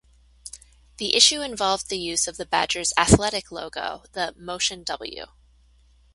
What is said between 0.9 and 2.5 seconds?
The issue involved the use of the